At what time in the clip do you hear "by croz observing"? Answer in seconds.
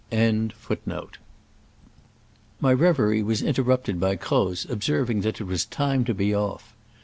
3.99-5.21